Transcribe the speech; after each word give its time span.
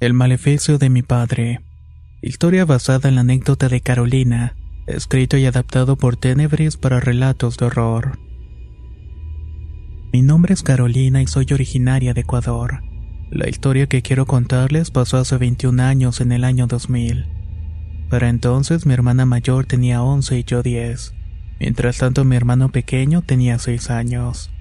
El 0.00 0.14
maleficio 0.14 0.78
de 0.78 0.90
mi 0.90 1.02
padre. 1.02 1.60
Historia 2.22 2.64
basada 2.64 3.08
en 3.08 3.16
la 3.16 3.22
anécdota 3.22 3.68
de 3.68 3.80
Carolina, 3.80 4.54
escrito 4.86 5.36
y 5.36 5.44
adaptado 5.44 5.96
por 5.96 6.16
Tenebris 6.16 6.76
para 6.76 7.00
relatos 7.00 7.56
de 7.56 7.66
horror. 7.66 8.16
Mi 10.12 10.22
nombre 10.22 10.54
es 10.54 10.62
Carolina 10.62 11.20
y 11.20 11.26
soy 11.26 11.48
originaria 11.52 12.14
de 12.14 12.20
Ecuador. 12.20 12.84
La 13.32 13.48
historia 13.48 13.88
que 13.88 14.00
quiero 14.00 14.24
contarles 14.24 14.92
pasó 14.92 15.16
hace 15.16 15.36
21 15.36 15.82
años 15.82 16.20
en 16.20 16.30
el 16.30 16.44
año 16.44 16.68
2000. 16.68 17.26
Para 18.08 18.28
entonces 18.28 18.86
mi 18.86 18.94
hermana 18.94 19.26
mayor 19.26 19.66
tenía 19.66 20.04
11 20.04 20.38
y 20.38 20.44
yo 20.44 20.62
10. 20.62 21.12
Mientras 21.58 21.98
tanto 21.98 22.24
mi 22.24 22.36
hermano 22.36 22.68
pequeño 22.68 23.22
tenía 23.22 23.58
6 23.58 23.90
años. 23.90 24.52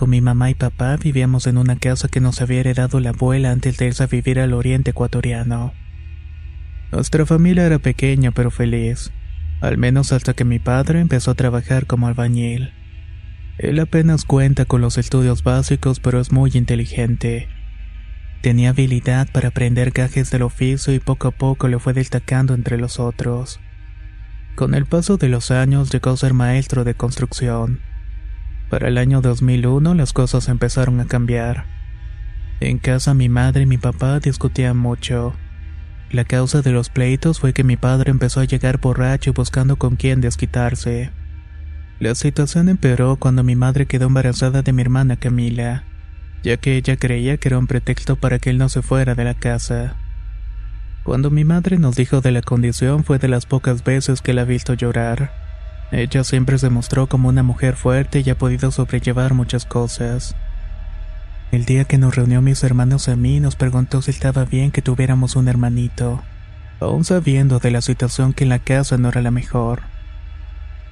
Con 0.00 0.08
mi 0.08 0.22
mamá 0.22 0.48
y 0.48 0.54
papá 0.54 0.96
vivíamos 0.96 1.46
en 1.46 1.58
una 1.58 1.76
casa 1.76 2.08
que 2.08 2.20
nos 2.20 2.40
había 2.40 2.60
heredado 2.60 3.00
la 3.00 3.10
abuela 3.10 3.50
antes 3.50 3.76
de 3.76 3.88
irse 3.88 4.02
a 4.02 4.06
vivir 4.06 4.40
al 4.40 4.54
oriente 4.54 4.92
ecuatoriano. 4.92 5.74
Nuestra 6.90 7.26
familia 7.26 7.66
era 7.66 7.78
pequeña 7.78 8.30
pero 8.30 8.50
feliz, 8.50 9.12
al 9.60 9.76
menos 9.76 10.12
hasta 10.12 10.32
que 10.32 10.46
mi 10.46 10.58
padre 10.58 11.00
empezó 11.00 11.32
a 11.32 11.34
trabajar 11.34 11.84
como 11.84 12.06
albañil. 12.06 12.72
Él 13.58 13.78
apenas 13.78 14.24
cuenta 14.24 14.64
con 14.64 14.80
los 14.80 14.96
estudios 14.96 15.42
básicos 15.42 16.00
pero 16.00 16.18
es 16.18 16.32
muy 16.32 16.50
inteligente. 16.54 17.50
Tenía 18.40 18.70
habilidad 18.70 19.28
para 19.30 19.48
aprender 19.48 19.90
gajes 19.90 20.30
del 20.30 20.44
oficio 20.44 20.94
y 20.94 20.98
poco 20.98 21.28
a 21.28 21.32
poco 21.32 21.68
le 21.68 21.78
fue 21.78 21.92
destacando 21.92 22.54
entre 22.54 22.78
los 22.78 22.98
otros. 22.98 23.60
Con 24.54 24.74
el 24.74 24.86
paso 24.86 25.18
de 25.18 25.28
los 25.28 25.50
años 25.50 25.92
llegó 25.92 26.08
a 26.08 26.16
ser 26.16 26.32
maestro 26.32 26.84
de 26.84 26.94
construcción. 26.94 27.89
Para 28.70 28.86
el 28.86 28.98
año 28.98 29.20
2001 29.20 29.94
las 29.94 30.12
cosas 30.12 30.48
empezaron 30.48 31.00
a 31.00 31.06
cambiar. 31.06 31.66
En 32.60 32.78
casa 32.78 33.14
mi 33.14 33.28
madre 33.28 33.62
y 33.62 33.66
mi 33.66 33.78
papá 33.78 34.20
discutían 34.20 34.76
mucho. 34.76 35.34
La 36.12 36.24
causa 36.24 36.62
de 36.62 36.70
los 36.70 36.88
pleitos 36.88 37.40
fue 37.40 37.52
que 37.52 37.64
mi 37.64 37.76
padre 37.76 38.12
empezó 38.12 38.38
a 38.40 38.44
llegar 38.44 38.78
borracho 38.78 39.32
buscando 39.32 39.76
con 39.76 39.96
quién 39.96 40.20
desquitarse. 40.20 41.10
La 41.98 42.14
situación 42.14 42.68
empeoró 42.68 43.16
cuando 43.16 43.42
mi 43.42 43.56
madre 43.56 43.86
quedó 43.86 44.06
embarazada 44.06 44.62
de 44.62 44.72
mi 44.72 44.82
hermana 44.82 45.16
Camila, 45.16 45.82
ya 46.44 46.56
que 46.56 46.76
ella 46.76 46.96
creía 46.96 47.38
que 47.38 47.48
era 47.48 47.58
un 47.58 47.66
pretexto 47.66 48.16
para 48.16 48.38
que 48.38 48.50
él 48.50 48.58
no 48.58 48.68
se 48.68 48.82
fuera 48.82 49.16
de 49.16 49.24
la 49.24 49.34
casa. 49.34 49.96
Cuando 51.02 51.30
mi 51.30 51.44
madre 51.44 51.76
nos 51.76 51.96
dijo 51.96 52.20
de 52.20 52.30
la 52.30 52.42
condición 52.42 53.02
fue 53.02 53.18
de 53.18 53.26
las 53.26 53.46
pocas 53.46 53.82
veces 53.82 54.22
que 54.22 54.32
la 54.32 54.42
ha 54.42 54.44
visto 54.44 54.74
llorar. 54.74 55.39
Ella 55.92 56.22
siempre 56.22 56.56
se 56.58 56.70
mostró 56.70 57.08
como 57.08 57.28
una 57.28 57.42
mujer 57.42 57.74
fuerte 57.74 58.22
y 58.24 58.30
ha 58.30 58.38
podido 58.38 58.70
sobrellevar 58.70 59.34
muchas 59.34 59.64
cosas. 59.64 60.36
El 61.50 61.64
día 61.64 61.84
que 61.84 61.98
nos 61.98 62.14
reunió 62.14 62.42
mis 62.42 62.62
hermanos 62.62 63.08
a 63.08 63.16
mí 63.16 63.40
nos 63.40 63.56
preguntó 63.56 64.00
si 64.02 64.12
estaba 64.12 64.44
bien 64.44 64.70
que 64.70 64.82
tuviéramos 64.82 65.34
un 65.34 65.48
hermanito, 65.48 66.22
aún 66.78 67.04
sabiendo 67.04 67.58
de 67.58 67.72
la 67.72 67.80
situación 67.80 68.32
que 68.32 68.44
en 68.44 68.50
la 68.50 68.60
casa 68.60 68.98
no 68.98 69.08
era 69.08 69.20
la 69.20 69.32
mejor. 69.32 69.82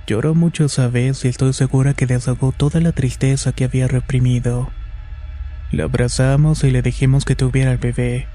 Lloró 0.09 0.35
mucho 0.35 0.65
esa 0.65 0.89
vez 0.89 1.25
y 1.25 1.29
estoy 1.29 1.53
segura 1.53 1.95
que 1.95 2.07
desahogó 2.07 2.51
toda 2.51 2.81
la 2.81 2.91
tristeza 2.91 3.53
que 3.53 3.65
había 3.65 3.87
reprimido. 3.87 4.69
Le 5.71 5.85
abrazamos 5.85 6.65
y 6.65 6.73
le 6.73 6.83
dijimos 6.83 7.25
que 7.25 7.37
tuviera 7.37 7.71
el 7.71 7.79
bebé, 7.79 8.27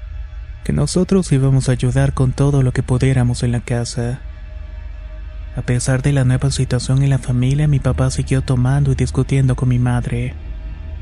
que 0.64 0.72
nosotros 0.72 1.30
íbamos 1.30 1.68
a 1.68 1.72
ayudar 1.72 2.14
con 2.14 2.32
todo 2.32 2.62
lo 2.62 2.72
que 2.72 2.82
pudiéramos 2.82 3.42
en 3.42 3.52
la 3.52 3.60
casa. 3.60 4.20
A 5.56 5.62
pesar 5.62 6.02
de 6.02 6.12
la 6.12 6.24
nueva 6.24 6.50
situación 6.50 7.02
en 7.02 7.10
la 7.10 7.18
familia, 7.18 7.68
mi 7.68 7.78
papá 7.78 8.10
siguió 8.10 8.42
tomando 8.42 8.90
y 8.90 8.96
discutiendo 8.96 9.54
con 9.54 9.68
mi 9.68 9.78
madre. 9.78 10.34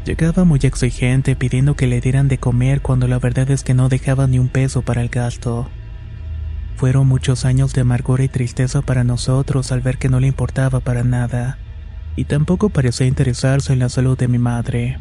Llegaba 0.04 0.44
muy 0.44 0.60
exigente 0.62 1.36
pidiendo 1.36 1.74
que 1.74 1.86
le 1.86 2.00
dieran 2.00 2.28
de 2.28 2.38
comer 2.38 2.82
cuando 2.82 3.08
la 3.08 3.18
verdad 3.18 3.50
es 3.50 3.62
que 3.62 3.72
no 3.72 3.88
dejaba 3.88 4.26
ni 4.26 4.38
un 4.38 4.48
peso 4.48 4.82
para 4.82 5.00
el 5.00 5.08
gasto. 5.08 5.70
Fueron 6.76 7.06
muchos 7.06 7.44
años 7.44 7.72
de 7.72 7.82
amargura 7.82 8.24
y 8.24 8.28
tristeza 8.28 8.82
para 8.82 9.04
nosotros 9.04 9.72
al 9.72 9.80
ver 9.80 9.98
que 9.98 10.08
no 10.08 10.20
le 10.20 10.26
importaba 10.26 10.80
para 10.80 11.04
nada, 11.04 11.58
y 12.16 12.24
tampoco 12.24 12.68
parecía 12.68 13.06
interesarse 13.06 13.72
en 13.72 13.78
la 13.78 13.88
salud 13.88 14.18
de 14.18 14.28
mi 14.28 14.38
madre. 14.38 14.98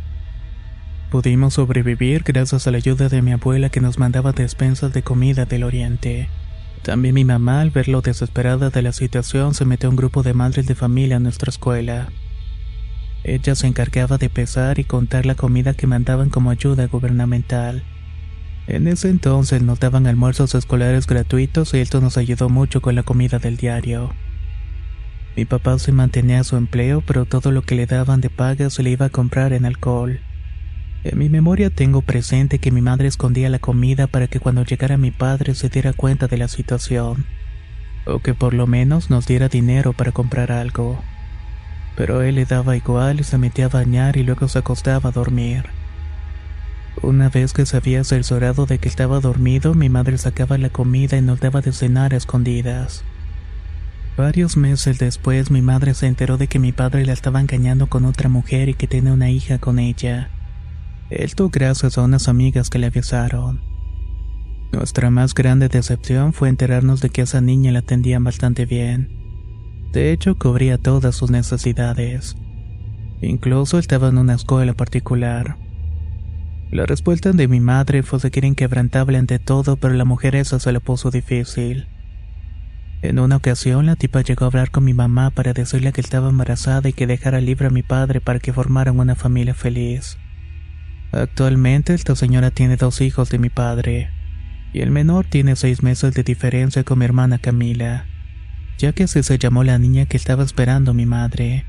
Pudimos 1.10 1.56
sobrevivir 1.56 2.24
gracias 2.24 2.68
a 2.68 2.72
la 2.72 2.78
ayuda 2.78 3.10
de 3.10 3.22
mi 3.22 3.34
abuela 3.34 3.70
que 3.70 3.82
nos 3.82 3.98
mandaba 3.98 4.32
despensas 4.32 4.94
de 4.94 5.02
comida 5.02 5.46
del 5.46 5.64
oriente. 5.64 6.30
También 6.84 7.14
mi 7.14 7.26
mamá, 7.26 7.62
al 7.62 7.70
ver 7.70 7.88
lo 7.88 8.02
desesperada 8.02 8.72
de 8.72 8.82
la 8.82 8.92
situación, 8.92 9.54
se 9.54 9.66
metió 9.66 9.88
a 9.88 9.92
un 9.92 9.96
grupo 9.96 10.24
de 10.24 10.34
madres 10.34 10.66
de 10.66 10.74
familia 10.74 11.18
a 11.18 11.20
nuestra 11.20 11.50
escuela. 11.50 12.10
Ella 13.24 13.54
se 13.54 13.68
encargaba 13.68 14.18
de 14.18 14.30
pesar 14.30 14.80
y 14.80 14.84
contar 14.84 15.28
la 15.28 15.36
comida 15.36 15.76
que 15.76 15.86
mandaban 15.86 16.30
como 16.30 16.50
ayuda 16.50 16.88
gubernamental. 16.88 17.84
En 18.66 18.88
ese 18.88 19.10
entonces 19.10 19.62
nos 19.62 19.80
daban 19.80 20.08
almuerzos 20.08 20.56
escolares 20.56 21.06
gratuitos 21.06 21.74
y 21.76 21.78
esto 21.78 22.02
nos 22.02 22.18
ayudó 22.18 22.50
mucho 22.50 22.82
con 22.82 22.96
la 22.96 23.04
comida 23.04 23.38
del 23.38 23.58
diario. 23.58 24.12
Mi 25.36 25.46
papá 25.46 25.78
se 25.78 25.92
mantenía 25.92 26.44
su 26.44 26.58
empleo, 26.58 27.02
pero 27.06 27.26
todo 27.26 27.52
lo 27.52 27.62
que 27.62 27.76
le 27.76 27.86
daban 27.86 28.22
de 28.22 28.30
paga 28.30 28.70
se 28.72 28.82
le 28.82 28.90
iba 28.90 29.06
a 29.06 29.10
comprar 29.10 29.54
en 29.54 29.66
alcohol. 29.66 30.20
En 31.04 31.18
mi 31.18 31.30
memoria 31.30 31.72
tengo 31.72 32.02
presente 32.02 32.60
que 32.60 32.70
mi 32.70 32.82
madre 32.82 33.08
escondía 33.08 33.50
la 33.50 33.58
comida 33.58 34.06
para 34.06 34.28
que 34.28 34.40
cuando 34.40 34.64
llegara 34.64 34.98
mi 34.98 35.10
padre 35.10 35.56
se 35.56 35.68
diera 35.68 35.94
cuenta 35.94 36.28
de 36.28 36.38
la 36.38 36.48
situación, 36.48 37.26
o 38.06 38.20
que 38.20 38.36
por 38.36 38.54
lo 38.54 38.68
menos 38.68 39.10
nos 39.10 39.26
diera 39.26 39.50
dinero 39.50 39.94
para 39.94 40.12
comprar 40.12 40.52
algo. 40.52 41.02
Pero 41.96 42.22
él 42.22 42.36
le 42.36 42.46
daba 42.46 42.78
igual 42.78 43.20
y 43.20 43.24
se 43.24 43.40
metía 43.40 43.66
a 43.66 43.70
bañar 43.70 44.16
y 44.16 44.24
luego 44.24 44.48
se 44.48 44.60
acostaba 44.60 45.10
a 45.10 45.12
dormir. 45.12 45.66
Una 47.02 47.30
vez 47.30 47.54
que 47.54 47.66
se 47.66 47.78
había 47.78 48.04
cerciorado 48.04 48.68
de 48.68 48.78
que 48.78 48.88
estaba 48.88 49.20
dormido, 49.20 49.74
mi 49.74 49.90
madre 49.90 50.20
sacaba 50.20 50.60
la 50.60 50.70
comida 50.70 51.18
y 51.18 51.22
nos 51.22 51.40
daba 51.40 51.62
de 51.62 51.72
cenar 51.72 52.14
a 52.14 52.18
escondidas. 52.18 53.04
Varios 54.18 54.56
meses 54.56 55.00
después 55.00 55.50
mi 55.50 55.64
madre 55.64 55.96
se 55.96 56.06
enteró 56.06 56.38
de 56.38 56.46
que 56.46 56.60
mi 56.60 56.74
padre 56.74 57.06
la 57.06 57.14
estaba 57.14 57.42
engañando 57.42 57.88
con 57.88 58.06
otra 58.06 58.30
mujer 58.30 58.70
y 58.70 58.76
que 58.76 58.86
tiene 58.86 59.12
una 59.12 59.32
hija 59.32 59.58
con 59.58 59.80
ella. 59.80 60.30
Esto 61.12 61.50
gracias 61.50 61.98
a 61.98 62.04
unas 62.04 62.30
amigas 62.30 62.70
que 62.70 62.80
le 62.80 62.88
avisaron. 62.88 63.60
Nuestra 64.72 65.10
más 65.10 65.34
grande 65.34 65.68
decepción 65.68 66.32
fue 66.32 66.48
enterarnos 66.48 67.02
de 67.02 67.10
que 67.10 67.24
esa 67.24 67.42
niña 67.42 67.74
la 67.74 67.80
atendían 67.80 68.24
bastante 68.24 68.66
bien. 68.66 69.10
De 69.92 70.14
hecho, 70.14 70.36
cubría 70.36 70.78
todas 70.78 71.14
sus 71.14 71.30
necesidades. 71.30 72.38
Incluso 73.22 73.78
estaba 73.78 74.08
en 74.08 74.20
una 74.20 74.36
escuela 74.36 74.74
particular. 74.74 75.58
La 76.72 76.86
respuesta 76.86 77.34
de 77.34 77.50
mi 77.50 77.60
madre 77.60 78.04
fue 78.04 78.22
seguir 78.22 78.46
inquebrantable 78.46 79.18
ante 79.18 79.38
todo, 79.38 79.76
pero 79.76 79.94
la 79.96 80.06
mujer 80.06 80.38
esa 80.38 80.62
se 80.62 80.72
lo 80.72 80.80
puso 80.80 81.12
difícil. 81.12 81.90
En 83.02 83.20
una 83.20 83.36
ocasión, 83.36 83.86
la 83.86 83.98
tipa 83.98 84.22
llegó 84.22 84.46
a 84.46 84.48
hablar 84.48 84.72
con 84.72 84.86
mi 84.86 84.94
mamá 84.94 85.30
para 85.32 85.52
decirle 85.52 85.92
que 85.92 86.00
estaba 86.00 86.30
embarazada 86.30 86.88
y 86.88 86.94
que 86.94 87.06
dejara 87.06 87.42
libre 87.42 87.68
a 87.68 87.70
mi 87.70 87.84
padre 87.84 88.22
para 88.22 88.40
que 88.40 88.54
formaran 88.54 88.98
una 88.98 89.16
familia 89.16 89.54
feliz. 89.54 90.18
Actualmente, 91.12 91.94
esta 91.94 92.16
señora 92.16 92.52
tiene 92.52 92.78
dos 92.78 93.02
hijos 93.02 93.30
de 93.30 93.38
mi 93.38 93.50
padre, 93.50 94.10
y 94.72 94.80
el 94.80 94.92
menor 94.92 95.26
tiene 95.26 95.58
seis 95.58 95.84
meses 95.84 96.14
de 96.14 96.24
diferencia 96.24 96.84
con 96.84 97.00
mi 97.00 97.06
hermana 97.06 97.38
Camila, 97.38 98.06
ya 98.78 98.94
que 98.94 99.04
así 99.04 99.22
se 99.22 99.38
llamó 99.38 99.64
la 99.64 99.78
niña 99.78 100.06
que 100.06 100.16
estaba 100.16 100.44
esperando 100.44 100.94
mi 100.94 101.06
madre. 101.06 101.66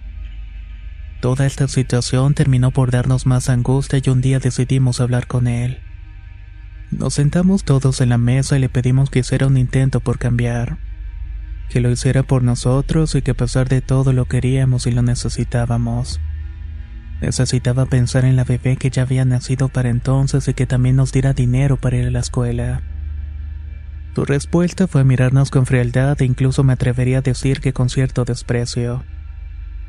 Toda 1.21 1.47
esta 1.47 1.67
situación 1.69 2.35
terminó 2.35 2.71
por 2.71 2.91
darnos 2.91 3.27
más 3.27 3.49
angustia 3.49 4.00
y 4.05 4.11
un 4.11 4.21
día 4.21 4.39
decidimos 4.39 5.00
hablar 5.00 5.27
con 5.27 5.47
él. 5.47 5.79
Nos 6.91 7.15
sentamos 7.15 7.65
todos 7.65 8.00
en 8.00 8.11
la 8.11 8.19
mesa 8.19 8.56
y 8.56 8.61
le 8.61 8.69
pedimos 8.69 9.09
que 9.09 9.21
hiciera 9.21 9.47
un 9.47 9.56
intento 9.56 10.00
por 10.00 10.19
cambiar. 10.19 10.79
Que 11.69 11.81
lo 11.81 11.91
hiciera 11.91 12.23
por 12.23 12.43
nosotros 12.43 13.15
y 13.15 13.23
que 13.23 13.31
a 13.31 13.35
pesar 13.35 13.69
de 13.69 13.81
todo 13.81 14.12
lo 14.12 14.27
queríamos 14.27 14.87
y 14.87 14.91
lo 14.91 15.03
necesitábamos. 15.03 16.21
Necesitaba 17.23 17.87
pensar 17.87 18.25
en 18.25 18.35
la 18.35 18.43
bebé 18.43 18.77
que 18.77 18.91
ya 18.91 19.03
había 19.03 19.25
nacido 19.25 19.69
para 19.69 19.91
entonces 19.91 20.49
y 20.49 20.55
que 20.55 20.67
también 20.67 20.97
nos 20.97 21.13
diera 21.13 21.33
dinero 21.33 21.77
para 21.77 21.97
ir 21.97 22.09
a 22.09 22.11
la 22.11 22.19
escuela. 22.19 22.83
Su 24.17 24.25
respuesta 24.25 24.89
fue 24.89 25.05
mirarnos 25.05 25.51
con 25.51 25.65
frialdad 25.65 26.21
e 26.21 26.25
incluso 26.25 26.65
me 26.65 26.73
atrevería 26.73 27.19
a 27.19 27.23
decir 27.23 27.61
que 27.61 27.73
con 27.73 27.91
cierto 27.91 28.25
desprecio. 28.25 29.05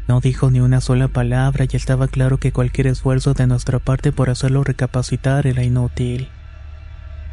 No 0.08 0.20
dijo 0.22 0.52
ni 0.52 0.60
una 0.60 0.80
sola 0.80 1.08
palabra 1.08 1.66
y 1.68 1.76
estaba 1.76 2.08
claro 2.08 2.38
que 2.38 2.52
cualquier 2.52 2.86
esfuerzo 2.86 3.34
de 3.34 3.48
nuestra 3.48 3.80
parte 3.80 4.12
por 4.12 4.30
hacerlo 4.30 4.64
recapacitar 4.64 5.48
era 5.48 5.64
inútil. 5.64 6.30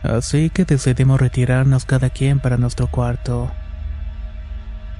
Así 0.02 0.48
que 0.48 0.64
decidimos 0.64 1.20
retirarnos 1.20 1.84
cada 1.84 2.08
quien 2.08 2.40
para 2.40 2.56
nuestro 2.56 2.86
cuarto. 2.86 3.52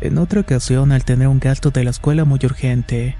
En 0.02 0.18
otra 0.18 0.42
ocasión, 0.42 0.92
al 0.92 1.06
tener 1.06 1.28
un 1.28 1.40
gasto 1.40 1.70
de 1.70 1.84
la 1.84 1.90
escuela 1.90 2.26
muy 2.26 2.40
urgente, 2.44 3.16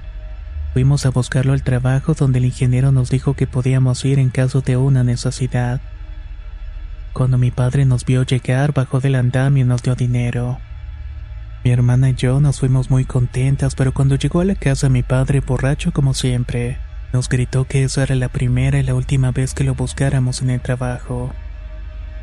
fuimos 0.73 1.05
a 1.05 1.09
buscarlo 1.09 1.53
al 1.53 1.63
trabajo 1.63 2.13
donde 2.13 2.39
el 2.39 2.45
ingeniero 2.45 2.91
nos 2.91 3.09
dijo 3.09 3.33
que 3.33 3.47
podíamos 3.47 4.03
ir 4.05 4.19
en 4.19 4.29
caso 4.29 4.61
de 4.61 4.77
una 4.77 5.03
necesidad. 5.03 5.81
Cuando 7.13 7.37
mi 7.37 7.51
padre 7.51 7.85
nos 7.85 8.05
vio 8.05 8.23
llegar, 8.23 8.73
bajó 8.73 8.99
del 8.99 9.15
andamio 9.15 9.65
y 9.65 9.67
nos 9.67 9.83
dio 9.83 9.95
dinero. 9.95 10.59
Mi 11.63 11.71
hermana 11.71 12.09
y 12.09 12.15
yo 12.15 12.39
nos 12.39 12.59
fuimos 12.59 12.89
muy 12.89 13.05
contentas, 13.05 13.75
pero 13.75 13.93
cuando 13.93 14.15
llegó 14.15 14.39
a 14.39 14.45
la 14.45 14.55
casa 14.55 14.89
mi 14.89 15.03
padre, 15.03 15.41
borracho 15.41 15.91
como 15.91 16.13
siempre, 16.13 16.77
nos 17.13 17.27
gritó 17.27 17.65
que 17.65 17.83
esa 17.83 18.03
era 18.03 18.15
la 18.15 18.29
primera 18.29 18.79
y 18.79 18.83
la 18.83 18.95
última 18.95 19.31
vez 19.31 19.53
que 19.53 19.65
lo 19.65 19.75
buscáramos 19.75 20.41
en 20.41 20.49
el 20.49 20.61
trabajo. 20.61 21.31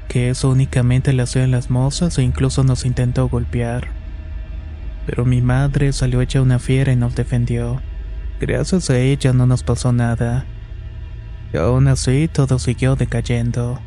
Que 0.09 0.31
eso 0.31 0.49
únicamente 0.49 1.13
lo 1.13 1.23
hacían 1.23 1.51
las 1.51 1.69
mozas 1.69 2.19
e 2.19 2.23
incluso 2.23 2.65
nos 2.65 2.87
intentó 2.87 3.29
golpear. 3.29 3.89
Pero 5.07 5.27
mi 5.27 5.43
madre 5.43 5.93
salió 5.93 6.23
hecha 6.23 6.41
una 6.41 6.59
fiera 6.59 6.93
y 6.93 6.97
nos 6.97 7.15
defendió. 7.15 7.81
Gracias 8.41 8.91
a 8.91 8.99
ella 8.99 9.33
no 9.33 9.47
nos 9.47 9.63
pasó 9.63 9.93
nada. 9.93 10.47
Aún 11.55 11.89
así 11.89 12.29
todo 12.29 12.59
siguió 12.59 12.95
decayendo. 12.95 13.81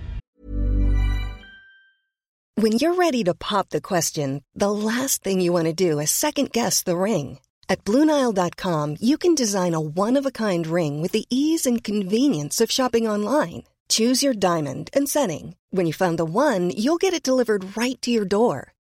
When 2.56 2.74
you're 2.74 2.95
ready 2.95 3.24
to 3.24 3.33
pop 3.33 3.69
the 3.69 3.81
question, 3.81 4.44
the 4.53 4.71
last 4.71 5.24
thing 5.24 5.42
you 5.42 5.53
want 5.53 5.65
to 5.65 5.74
do 5.74 6.00
is 6.00 6.12
second 6.12 6.51
guess 6.51 6.83
the 6.83 6.98
ring. 6.98 7.39
At 7.69 7.86
Bluenile.com, 7.86 8.98
you 9.00 9.18
can 9.18 9.33
design 9.33 9.74
a 9.74 9.80
one 9.80 10.18
of 10.18 10.25
a 10.25 10.31
kind 10.31 10.68
ring 10.68 11.01
with 11.01 11.13
the 11.13 11.25
ease 11.30 11.65
and 11.65 11.81
convenience 11.83 12.59
of 12.59 12.69
shopping 12.69 13.07
online. 13.07 13.63
Choose 13.88 14.21
your 14.21 14.33
diamond 14.33 14.89
and 14.94 15.07
setting. 15.07 15.56
When 15.71 15.86
you 15.88 15.94
find 15.94 16.19
the 16.19 16.25
one, 16.25 16.71
you'll 16.75 16.98
get 16.98 17.13
it 17.13 17.24
delivered 17.24 17.77
right 17.77 18.00
to 18.01 18.12
your 18.12 18.25
door. 18.25 18.74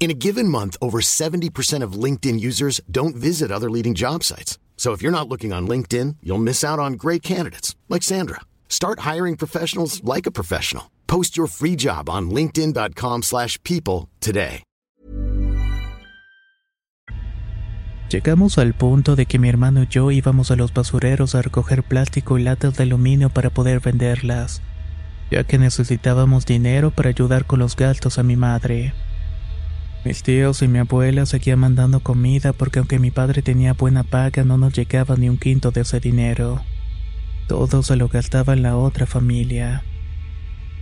In 0.00 0.10
a 0.10 0.14
given 0.14 0.48
month, 0.48 0.78
over 0.80 1.02
70% 1.02 1.84
of 1.84 1.92
LinkedIn 1.92 2.40
users 2.40 2.80
don't 2.90 3.14
visit 3.14 3.52
other 3.52 3.68
leading 3.68 3.94
job 3.94 4.24
sites. 4.24 4.58
So 4.78 4.92
if 4.92 5.02
you're 5.02 5.12
not 5.12 5.28
looking 5.28 5.52
on 5.52 5.68
LinkedIn, 5.68 6.16
you'll 6.22 6.38
miss 6.42 6.64
out 6.64 6.78
on 6.78 6.94
great 6.94 7.22
candidates 7.22 7.76
like 7.90 8.02
Sandra. 8.02 8.40
Start 8.66 9.00
hiring 9.00 9.36
professionals 9.36 10.02
like 10.02 10.26
a 10.26 10.30
professional. 10.30 10.84
Post 11.06 11.36
your 11.36 11.48
free 11.48 11.76
job 11.76 12.08
on 12.08 12.30
linkedin.com/people 12.30 14.08
today. 14.20 14.62
Llegamos 18.08 18.58
al 18.58 18.72
punto 18.72 19.16
de 19.16 19.26
que 19.26 19.38
mi 19.38 19.48
hermano 19.48 19.82
y 19.82 19.86
yo 19.86 20.10
íbamos 20.10 20.50
a 20.50 20.56
los 20.56 20.72
basureros 20.72 21.34
a 21.34 21.42
recoger 21.42 21.82
plástico 21.84 22.38
y 22.38 22.42
latas 22.42 22.76
de 22.76 22.84
aluminio 22.84 23.28
para 23.28 23.50
poder 23.50 23.80
venderlas, 23.80 24.62
ya 25.30 25.44
que 25.44 25.58
necesitábamos 25.58 26.46
dinero 26.46 26.90
para 26.90 27.10
ayudar 27.10 27.44
con 27.44 27.60
los 27.60 27.76
gastos 27.76 28.18
a 28.18 28.22
mi 28.22 28.36
madre. 28.36 28.94
Mis 30.02 30.22
tíos 30.22 30.62
y 30.62 30.68
mi 30.68 30.78
abuela 30.78 31.26
seguían 31.26 31.58
mandando 31.58 32.00
comida 32.00 32.54
porque 32.54 32.78
aunque 32.78 32.98
mi 32.98 33.10
padre 33.10 33.42
tenía 33.42 33.74
buena 33.74 34.02
paga 34.02 34.44
no 34.44 34.56
nos 34.56 34.72
llegaba 34.72 35.16
ni 35.16 35.28
un 35.28 35.36
quinto 35.36 35.72
de 35.72 35.82
ese 35.82 36.00
dinero. 36.00 36.62
Todo 37.48 37.82
se 37.82 37.96
lo 37.96 38.08
gastaba 38.08 38.54
en 38.54 38.62
la 38.62 38.76
otra 38.76 39.04
familia. 39.04 39.82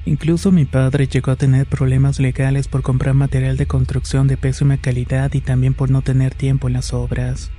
Incluso 0.05 0.53
mi 0.53 0.67
padre 0.67 1.09
llegó 1.09 1.33
a 1.33 1.37
tener 1.37 1.67
problemas 1.67 2.21
legales 2.21 2.69
por 2.69 2.83
comprar 2.83 3.15
material 3.15 3.57
de 3.57 3.67
construcción 3.67 4.29
de 4.29 4.37
pésima 4.37 4.77
calidad 4.77 5.35
y 5.35 5.41
también 5.41 5.75
por 5.75 5.91
no 5.91 6.03
tener 6.03 6.35
tiempo 6.35 6.69
en 6.69 6.75
las 6.75 6.95
obras. 6.95 7.51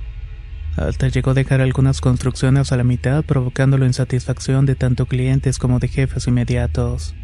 Hasta 0.76 1.08
llegó 1.08 1.32
a 1.32 1.34
dejar 1.34 1.60
algunas 1.60 2.00
construcciones 2.00 2.72
a 2.72 2.76
la 2.76 2.84
mitad 2.84 3.22
provocándolo 3.22 3.84
insatisfacción 3.84 4.64
de 4.64 4.76
tanto 4.76 5.04
clientes 5.04 5.58
como 5.58 5.78
de 5.78 5.88
jefes 5.88 6.26
inmediatos. 6.26 7.14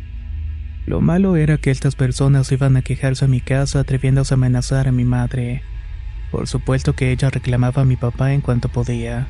Lo 0.87 1.01
malo 1.01 1.35
era 1.35 1.59
que 1.59 1.73
estas 1.73 1.97
personas 1.97 2.53
iban 2.53 2.77
a 2.77 2.83
quejarse 2.83 3.25
a 3.25 3.29
mi 3.29 3.41
casa 3.41 3.81
atreviéndose 3.81 4.35
a 4.35 4.37
amenazar 4.37 4.87
a 4.87 4.93
mi 4.93 5.05
madre. 5.05 5.63
Por 6.31 6.47
supuesto 6.47 6.95
que 6.95 7.11
ella 7.11 7.29
reclamaba 7.29 7.83
a 7.83 7.85
mi 7.85 7.97
papá 7.97 8.33
en 8.33 8.41
cuanto 8.41 8.69
podía. 8.69 9.27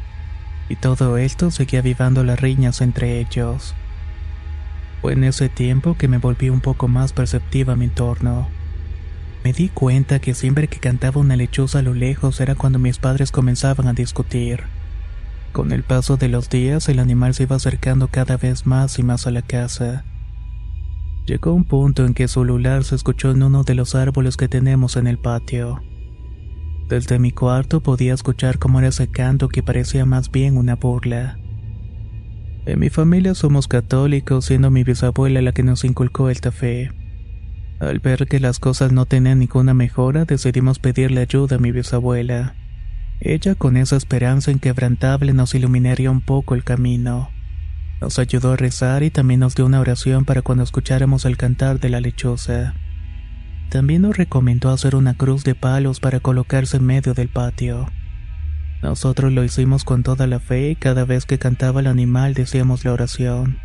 Y 0.69 0.77
todo 0.77 1.17
esto 1.17 1.51
seguía 1.51 1.81
avivando 1.81 2.25
las 2.25 2.41
riñas 2.41 2.83
entre 2.83 3.21
ellos. 3.21 3.75
Fue 5.01 5.15
en 5.15 5.25
ese 5.25 5.49
tiempo 5.49 5.97
que 5.97 6.09
me 6.09 6.19
volví 6.19 6.51
un 6.51 6.61
poco 6.61 6.89
más 6.89 7.15
perceptiva 7.15 7.73
a 7.73 7.77
mi 7.77 7.87
entorno. 7.87 8.49
Me 9.43 9.55
di 9.55 9.71
cuenta 9.71 10.19
que 10.19 10.35
siempre 10.35 10.69
que 10.69 10.79
cantaba 10.79 11.21
una 11.21 11.37
lechuza 11.37 11.79
a 11.79 11.83
lo 11.83 11.95
lejos 11.95 12.39
era 12.41 12.55
cuando 12.55 12.79
mis 12.79 12.99
padres 12.99 13.31
comenzaban 13.31 13.89
a 13.89 13.95
discutir. 13.95 14.65
Con 15.53 15.73
el 15.73 15.85
paso 15.85 16.19
de 16.19 16.29
los 16.29 16.51
días 16.51 16.91
el 16.91 16.99
animal 16.99 17.33
se 17.33 17.45
iba 17.45 17.57
acercando 17.57 18.09
cada 18.09 18.37
vez 18.37 18.67
más 18.67 18.99
y 18.99 19.03
más 19.03 19.27
a 19.27 19.31
la 19.31 19.41
casa. 19.41 20.05
Llegó 21.26 21.52
un 21.52 21.64
punto 21.64 22.06
en 22.06 22.14
que 22.14 22.28
su 22.28 22.40
ulular 22.40 22.85
se 22.85 22.95
escuchó 22.95 23.33
en 23.33 23.42
uno 23.42 23.64
de 23.64 23.75
los 23.75 23.97
árboles 23.97 24.37
que 24.37 24.49
tenemos 24.49 24.97
en 24.97 25.09
el 25.09 25.18
patio. 25.18 25.83
Desde 26.88 27.18
mi 27.18 27.33
cuarto 27.33 27.80
podía 27.80 28.14
escuchar 28.14 28.61
cómo 28.61 28.78
era 28.78 28.88
ese 28.88 29.09
canto 29.09 29.49
que 29.49 29.64
parecía 29.64 30.06
más 30.06 30.30
bien 30.30 30.56
una 30.56 30.76
burla. 30.76 31.37
En 32.64 32.78
mi 32.78 32.90
familia 32.90 33.35
somos 33.35 33.66
católicos, 33.66 34.45
siendo 34.45 34.71
mi 34.71 34.85
bisabuela 34.85 35.42
la 35.42 35.52
que 35.52 35.64
nos 35.64 35.85
inculcó 35.85 36.30
esta 36.30 36.52
fe. 36.52 36.92
Al 37.80 37.99
ver 37.99 38.28
que 38.28 38.38
las 38.38 38.61
cosas 38.61 38.92
no 38.92 39.06
tenían 39.06 39.40
ninguna 39.40 39.75
mejora, 39.75 40.25
decidimos 40.25 40.78
pedirle 40.78 41.23
ayuda 41.23 41.56
a 41.56 41.59
mi 41.59 41.73
bisabuela. 41.73 42.54
Ella, 43.21 43.56
con 43.56 43.76
esa 43.76 43.97
esperanza 43.97 44.52
inquebrantable, 44.52 45.33
nos 45.33 45.54
iluminaría 45.56 46.11
un 46.11 46.21
poco 46.21 46.54
el 46.54 46.62
camino. 46.62 47.30
Nos 48.00 48.19
ayudó 48.19 48.53
a 48.53 48.57
rezar 48.57 49.03
y 49.03 49.11
también 49.11 49.41
nos 49.41 49.55
dio 49.55 49.67
una 49.67 49.81
oración 49.81 50.25
para 50.25 50.43
cuando 50.43 50.65
escucháramos 50.65 51.25
el 51.25 51.37
cantar 51.37 51.81
de 51.81 51.88
la 51.88 52.00
lechosa. 52.00 52.75
También 53.71 54.03
nos 54.03 54.17
recomendó 54.17 54.71
hacer 54.71 54.95
una 54.95 55.15
cruz 55.15 55.45
de 55.45 55.55
palos 55.55 56.00
para 56.00 56.21
colocarse 56.21 56.76
en 56.76 56.85
medio 56.85 57.15
del 57.15 57.29
patio. 57.29 57.87
Nosotros 58.83 59.33
lo 59.33 59.43
hicimos 59.43 59.85
con 59.85 60.03
toda 60.03 60.26
la 60.26 60.38
fe 60.38 60.71
y 60.71 60.76
cada 60.76 61.05
vez 61.05 61.25
que 61.25 61.38
cantaba 61.38 61.81
el 61.81 61.87
animal 61.87 62.35
decíamos 62.35 62.85
la 62.85 62.93
oración. 62.93 63.59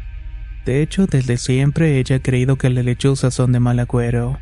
De 0.65 0.81
hecho, 0.81 1.07
desde 1.07 1.37
siempre 1.37 1.99
ella 1.99 2.17
ha 2.17 2.21
creído 2.21 2.55
que 2.57 2.69
las 2.69 2.85
lechuzas 2.85 3.33
son 3.33 3.51
de 3.51 3.59
mal 3.59 3.79
agüero. 3.79 4.39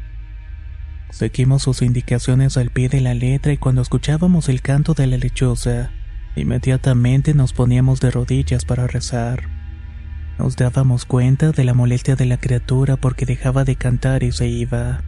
Seguimos 1.10 1.64
sus 1.64 1.82
indicaciones 1.82 2.58
al 2.58 2.70
pie 2.70 2.88
de 2.90 3.02
la 3.02 3.16
letra 3.16 3.52
y 3.52 3.58
cuando 3.58 3.82
escuchábamos 3.82 4.48
el 4.48 4.62
canto 4.62 4.94
de 4.94 5.08
la 5.08 5.18
lechuza, 5.18 5.92
Inmediatamente 6.36 7.34
nos 7.34 7.54
poníamos 7.54 8.00
de 8.00 8.12
rodillas 8.12 8.64
para 8.64 8.88
rezar. 8.88 9.59
Nos 10.40 10.56
dábamos 10.56 11.04
cuenta 11.04 11.52
de 11.52 11.66
la 11.66 11.74
molestia 11.74 12.16
de 12.16 12.26
la 12.26 12.38
criatura 12.38 12.96
porque 12.96 13.26
dejaba 13.26 13.66
de 13.66 13.76
cantar 13.76 14.24
y 14.24 14.32
se 14.32 14.48
iba. 14.48 15.02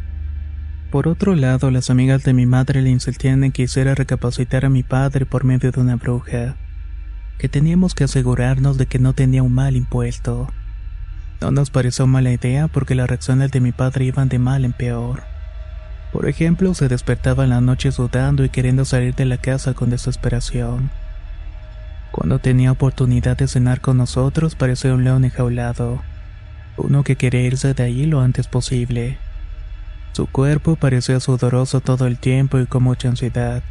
Por 0.92 1.08
otro 1.08 1.36
lado, 1.36 1.72
las 1.72 1.90
amigas 1.90 2.24
de 2.24 2.34
mi 2.34 2.46
madre 2.46 2.82
le 2.82 2.90
insistían 2.90 3.46
en 3.46 3.54
que 3.54 3.64
hiciera 3.64 3.96
recapacitar 3.96 4.66
a 4.66 4.70
mi 4.70 4.84
padre 4.84 5.26
por 5.26 5.46
medio 5.46 5.72
de 5.72 5.80
una 5.80 5.96
bruja, 5.96 6.58
que 7.38 7.48
teníamos 7.48 7.96
que 7.96 8.04
asegurarnos 8.04 8.78
de 8.78 8.88
que 8.88 9.00
no 9.00 9.14
tenía 9.14 9.42
un 9.42 9.54
mal 9.54 9.78
impuesto. 9.78 10.50
No 11.40 11.50
nos 11.50 11.70
pareció 11.70 12.08
mala 12.08 12.34
idea 12.34 12.68
porque 12.68 12.94
las 12.94 13.08
reacciones 13.08 13.52
de 13.52 13.62
mi 13.62 13.72
padre 13.72 14.04
iban 14.04 14.28
de 14.28 14.38
mal 14.38 14.66
en 14.66 14.74
peor. 14.74 15.24
Por 16.12 16.28
ejemplo, 16.28 16.74
se 16.74 16.90
despertaba 16.90 17.46
en 17.46 17.52
la 17.52 17.62
noche 17.62 17.94
sudando 17.94 18.44
y 18.44 18.50
queriendo 18.50 18.84
salir 18.84 19.16
de 19.16 19.24
la 19.24 19.38
casa 19.38 19.74
con 19.74 19.90
desesperación. 19.92 20.92
Cuando 22.12 22.40
tenía 22.40 22.72
oportunidad 22.72 23.38
de 23.38 23.48
cenar 23.48 23.80
con 23.80 23.98
nosotros 23.98 24.56
parecía 24.56 24.94
un 24.94 25.04
león 25.04 25.24
enjaulado, 25.24 26.02
uno 26.78 27.04
que 27.04 27.16
quería 27.16 27.42
irse 27.42 27.74
de 27.74 27.84
ahí 27.84 28.06
lo 28.06 28.22
antes 28.22 28.48
posible. 28.48 29.18
Su 30.12 30.28
cuerpo 30.28 30.76
parecía 30.76 31.20
sudoroso 31.22 31.80
todo 31.80 32.08
el 32.08 32.18
tiempo 32.18 32.60
y 32.60 32.66
con 32.66 32.84
mucha 32.84 33.08
ansiedad. 33.08 33.64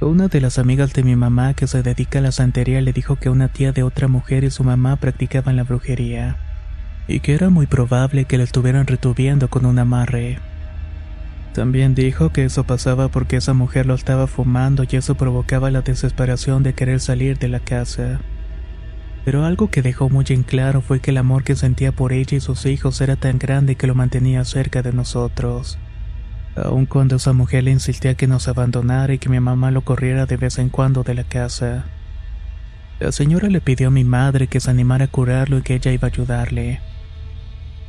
Una 0.00 0.28
de 0.28 0.40
las 0.40 0.60
amigas 0.60 0.92
de 0.92 1.02
mi 1.02 1.16
mamá 1.16 1.54
que 1.54 1.66
se 1.66 1.82
dedica 1.82 2.20
a 2.20 2.22
la 2.22 2.30
santería 2.30 2.80
le 2.80 2.92
dijo 2.92 3.16
que 3.16 3.30
una 3.30 3.48
tía 3.48 3.72
de 3.72 3.82
otra 3.82 4.06
mujer 4.06 4.44
y 4.44 4.50
su 4.50 4.62
mamá 4.62 4.94
practicaban 4.94 5.56
la 5.56 5.64
brujería, 5.64 6.36
y 7.08 7.18
que 7.18 7.34
era 7.34 7.50
muy 7.50 7.66
probable 7.66 8.26
que 8.26 8.38
la 8.38 8.44
estuvieran 8.44 8.86
retuviendo 8.86 9.48
con 9.48 9.66
un 9.66 9.80
amarre. 9.80 10.38
También 11.52 11.94
dijo 11.94 12.30
que 12.30 12.44
eso 12.44 12.64
pasaba 12.64 13.08
porque 13.08 13.36
esa 13.36 13.54
mujer 13.54 13.86
lo 13.86 13.94
estaba 13.94 14.26
fumando 14.26 14.84
y 14.88 14.96
eso 14.96 15.16
provocaba 15.16 15.70
la 15.70 15.82
desesperación 15.82 16.62
de 16.62 16.74
querer 16.74 17.00
salir 17.00 17.38
de 17.38 17.48
la 17.48 17.60
casa. 17.60 18.20
Pero 19.24 19.44
algo 19.44 19.68
que 19.68 19.82
dejó 19.82 20.08
muy 20.08 20.24
en 20.28 20.42
claro 20.42 20.80
fue 20.80 21.00
que 21.00 21.10
el 21.10 21.16
amor 21.18 21.44
que 21.44 21.56
sentía 21.56 21.92
por 21.92 22.12
ella 22.12 22.36
y 22.36 22.40
sus 22.40 22.64
hijos 22.66 23.00
era 23.00 23.16
tan 23.16 23.38
grande 23.38 23.74
que 23.74 23.86
lo 23.86 23.94
mantenía 23.94 24.44
cerca 24.44 24.82
de 24.82 24.92
nosotros. 24.92 25.78
Aun 26.56 26.86
cuando 26.86 27.16
esa 27.16 27.32
mujer 27.32 27.64
le 27.64 27.70
insistía 27.70 28.14
que 28.14 28.26
nos 28.26 28.48
abandonara 28.48 29.12
y 29.12 29.18
que 29.18 29.28
mi 29.28 29.38
mamá 29.40 29.70
lo 29.70 29.82
corriera 29.82 30.26
de 30.26 30.36
vez 30.36 30.58
en 30.58 30.70
cuando 30.70 31.02
de 31.02 31.14
la 31.14 31.24
casa. 31.24 31.84
La 33.00 33.12
señora 33.12 33.48
le 33.48 33.60
pidió 33.60 33.88
a 33.88 33.92
mi 33.92 34.02
madre 34.02 34.48
que 34.48 34.60
se 34.60 34.70
animara 34.70 35.04
a 35.04 35.08
curarlo 35.08 35.58
y 35.58 35.62
que 35.62 35.74
ella 35.74 35.92
iba 35.92 36.08
a 36.08 36.10
ayudarle. 36.10 36.80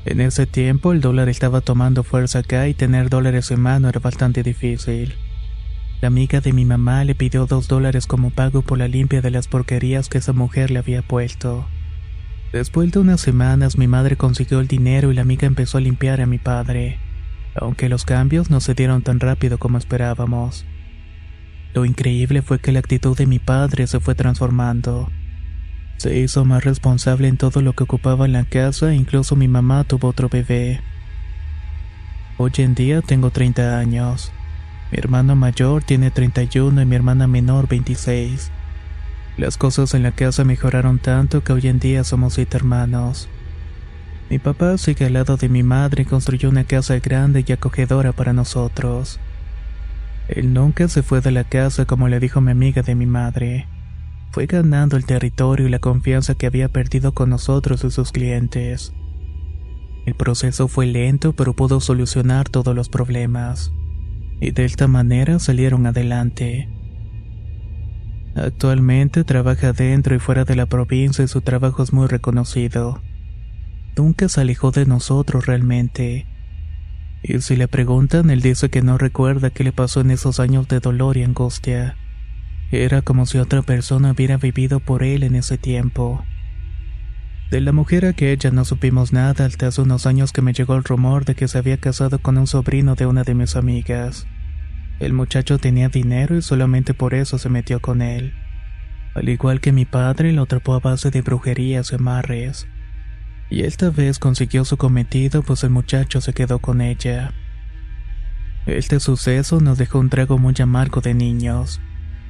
En 0.06 0.22
ese 0.22 0.46
tiempo 0.46 0.94
el 0.94 1.02
dólar 1.02 1.30
estaba 1.30 1.62
tomando 1.62 2.04
fuerza 2.04 2.40
acá 2.40 2.68
y 2.68 2.74
tener 2.74 3.10
dólares 3.10 3.52
en 3.52 3.60
mano 3.60 3.90
era 3.90 4.00
bastante 4.00 4.44
difícil. 4.44 5.16
La 6.02 6.08
amiga 6.08 6.40
de 6.40 6.54
mi 6.54 6.64
mamá 6.64 7.04
le 7.04 7.16
pidió 7.16 7.46
dos 7.46 7.68
dólares 7.68 8.08
como 8.08 8.30
pago 8.30 8.62
por 8.62 8.78
la 8.78 8.88
limpia 8.88 9.22
de 9.22 9.32
las 9.32 9.50
porquerías 9.50 10.08
que 10.08 10.20
esa 10.20 10.32
mujer 10.32 10.72
le 10.72 10.80
había 10.80 11.02
puesto. 11.02 11.68
Después 12.54 12.92
de 12.92 13.00
unas 13.00 13.20
semanas 13.20 13.78
mi 13.78 13.88
madre 13.88 14.16
consiguió 14.16 14.62
el 14.62 14.68
dinero 14.68 15.12
y 15.12 15.16
la 15.16 15.22
amiga 15.22 15.46
empezó 15.46 15.78
a 15.78 15.82
limpiar 15.82 16.22
a 16.22 16.26
mi 16.26 16.38
padre, 16.38 16.98
aunque 17.54 17.90
los 17.90 18.06
cambios 18.06 18.50
no 18.50 18.62
se 18.62 18.74
dieron 18.74 19.02
tan 19.02 19.20
rápido 19.20 19.58
como 19.58 19.78
esperábamos. 19.78 20.66
Lo 21.74 21.84
increíble 21.86 22.42
fue 22.42 22.60
que 22.60 22.72
la 22.72 22.80
actitud 22.80 23.18
de 23.18 23.28
mi 23.28 23.38
padre 23.38 23.86
se 23.86 24.00
fue 24.00 24.16
transformando. 24.16 25.12
Se 26.00 26.18
hizo 26.18 26.46
más 26.46 26.64
responsable 26.64 27.28
en 27.28 27.36
todo 27.36 27.62
lo 27.62 27.74
que 27.74 27.84
ocupaba 27.84 28.26
en 28.26 28.32
la 28.32 28.46
casa 28.46 28.94
e 28.94 28.96
incluso 28.96 29.36
mi 29.36 29.50
mamá 29.50 29.84
tuvo 29.84 30.08
otro 30.08 30.30
bebé. 30.30 30.80
Hoy 32.38 32.54
en 32.60 32.74
día 32.74 33.02
tengo 33.02 33.32
30 33.32 33.78
años. 33.78 34.32
Mi 34.94 34.98
hermano 34.98 35.36
mayor 35.36 35.84
tiene 35.84 36.10
31 36.10 36.82
y 36.82 36.86
mi 36.86 36.96
hermana 36.96 37.28
menor 37.28 37.68
26. 37.68 38.50
Las 39.36 39.58
cosas 39.58 39.94
en 39.94 40.04
la 40.04 40.14
casa 40.14 40.46
mejoraron 40.46 41.00
tanto 41.00 41.44
que 41.44 41.52
hoy 41.52 41.68
en 41.68 41.80
día 41.80 42.06
somos 42.06 42.36
siete 42.36 42.56
hermanos. 42.56 43.28
Mi 44.30 44.40
papá 44.40 44.78
sigue 44.78 45.08
al 45.08 45.14
lado 45.14 45.36
de 45.36 45.50
mi 45.50 45.64
madre 45.64 46.04
y 46.04 46.06
construyó 46.06 46.48
una 46.48 46.64
casa 46.64 46.98
grande 47.00 47.44
y 47.46 47.52
acogedora 47.52 48.14
para 48.14 48.32
nosotros. 48.32 49.20
Él 50.30 50.54
nunca 50.54 50.88
se 50.88 51.04
fue 51.04 51.20
de 51.20 51.32
la 51.32 51.44
casa 51.44 51.84
como 51.84 52.08
le 52.08 52.22
dijo 52.22 52.40
mi 52.40 52.52
amiga 52.52 52.84
de 52.84 52.96
mi 52.96 53.06
madre 53.06 53.68
fue 54.32 54.46
ganando 54.46 54.98
el 54.98 55.06
territorio 55.06 55.68
y 55.68 55.70
la 55.70 55.80
confianza 55.80 56.36
que 56.36 56.48
había 56.48 56.70
perdido 56.70 57.14
con 57.14 57.30
nosotros 57.30 57.84
y 57.84 57.92
sus 57.92 58.12
clientes. 58.12 58.94
El 60.06 60.16
proceso 60.16 60.68
fue 60.68 60.86
lento 60.86 61.34
pero 61.34 61.54
pudo 61.54 61.80
solucionar 61.80 62.50
todos 62.50 62.76
los 62.76 62.90
problemas, 62.90 63.72
y 64.40 64.52
de 64.52 64.66
esta 64.66 64.88
manera 64.88 65.40
salieron 65.40 65.86
adelante. 65.86 66.70
Actualmente 68.36 69.24
trabaja 69.24 69.74
dentro 69.74 70.16
y 70.16 70.20
fuera 70.20 70.46
de 70.46 70.56
la 70.56 70.66
provincia 70.66 71.24
y 71.24 71.28
su 71.28 71.42
trabajo 71.42 71.84
es 71.84 71.92
muy 71.92 72.08
reconocido. 72.08 73.02
Nunca 73.98 74.30
se 74.30 74.42
alejó 74.42 74.72
de 74.72 74.86
nosotros 74.86 75.46
realmente. 75.46 76.26
Y 77.22 77.42
si 77.42 77.56
le 77.58 77.68
preguntan, 77.68 78.30
él 78.30 78.42
dice 78.42 78.70
que 78.70 78.82
no 78.82 78.98
recuerda 78.98 79.50
qué 79.50 79.64
le 79.64 79.74
pasó 79.74 80.02
en 80.02 80.12
esos 80.12 80.40
años 80.40 80.68
de 80.70 80.80
dolor 80.80 81.18
y 81.18 81.24
angustia. 81.24 81.98
Era 82.72 83.02
como 83.02 83.26
si 83.26 83.40
otra 83.40 83.62
persona 83.64 84.12
hubiera 84.12 84.38
vivido 84.38 84.80
por 84.80 85.04
él 85.04 85.24
en 85.24 85.36
ese 85.36 85.58
tiempo. 85.58 86.24
De 87.50 87.62
la 87.62 87.72
mujer 87.72 88.06
aquella 88.06 88.52
no 88.52 88.64
supimos 88.64 89.12
nada 89.12 89.46
hasta 89.46 89.68
hace 89.68 89.82
unos 89.82 90.06
años 90.06 90.32
que 90.32 90.44
me 90.44 90.54
llegó 90.54 90.76
el 90.76 90.84
rumor 90.84 91.26
de 91.26 91.34
que 91.34 91.48
se 91.48 91.58
había 91.58 91.78
casado 91.78 92.20
con 92.20 92.38
un 92.38 92.46
sobrino 92.46 92.94
de 92.94 93.08
una 93.08 93.24
de 93.24 93.34
mis 93.34 93.56
amigas. 93.56 94.28
El 95.00 95.14
muchacho 95.14 95.58
tenía 95.58 95.90
dinero 95.90 96.38
y 96.38 96.44
solamente 96.44 96.94
por 96.94 97.16
eso 97.16 97.40
se 97.40 97.50
metió 97.50 97.82
con 97.82 98.04
él. 98.04 98.34
Al 99.16 99.30
igual 99.30 99.62
que 99.62 99.72
mi 99.72 99.86
padre, 99.86 100.32
lo 100.32 100.44
atrapó 100.44 100.76
a 100.76 100.80
base 100.80 101.10
de 101.10 101.24
brujerías 101.24 101.92
y 101.92 101.96
amarres. 101.96 102.68
Y 103.50 103.64
esta 103.64 103.90
vez 103.90 104.20
consiguió 104.20 104.64
su 104.64 104.78
cometido, 104.78 105.42
pues 105.42 105.64
el 105.64 105.72
muchacho 105.72 106.22
se 106.22 106.34
quedó 106.34 106.60
con 106.60 106.82
ella. 106.82 107.34
Este 108.68 109.00
suceso 109.00 109.60
nos 109.60 109.80
dejó 109.80 109.98
un 109.98 110.10
trago 110.10 110.38
muy 110.38 110.54
amargo 110.62 111.02
de 111.02 111.16
niños. 111.16 111.82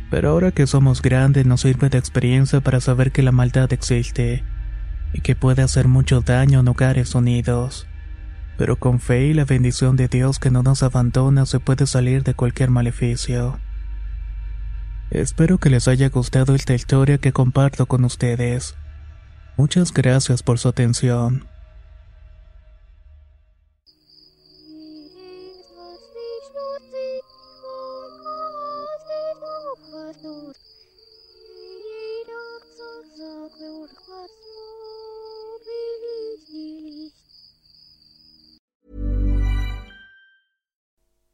Pero 0.09 0.29
ahora 0.29 0.51
que 0.51 0.65
somos 0.65 1.01
grandes 1.01 1.45
nos 1.45 1.61
sirve 1.61 1.89
de 1.89 1.97
experiencia 1.97 2.61
para 2.61 2.81
saber 2.81 3.11
que 3.11 3.21
la 3.21 3.31
maldad 3.31 3.71
existe 3.73 4.43
y 5.13 5.21
que 5.21 5.35
puede 5.35 5.61
hacer 5.61 5.87
mucho 5.87 6.21
daño 6.21 6.61
en 6.61 6.67
hogares 6.67 7.13
unidos. 7.15 7.87
Pero 8.57 8.77
con 8.77 8.99
fe 8.99 9.27
y 9.27 9.33
la 9.33 9.45
bendición 9.45 9.95
de 9.95 10.07
Dios 10.07 10.39
que 10.39 10.51
no 10.51 10.63
nos 10.63 10.83
abandona 10.83 11.45
se 11.45 11.59
puede 11.59 11.85
salir 11.85 12.23
de 12.23 12.33
cualquier 12.33 12.69
maleficio. 12.69 13.59
Espero 15.11 15.57
que 15.57 15.69
les 15.69 15.87
haya 15.87 16.09
gustado 16.09 16.53
esta 16.53 16.73
historia 16.73 17.17
que 17.17 17.31
comparto 17.31 17.85
con 17.85 18.03
ustedes. 18.03 18.75
Muchas 19.57 19.91
gracias 19.93 20.43
por 20.43 20.59
su 20.59 20.69
atención. 20.69 21.47